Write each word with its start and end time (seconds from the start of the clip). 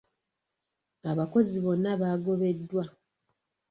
Abakozi 1.11 1.55
bonna 1.65 1.91
baagobeddwa. 2.01 2.83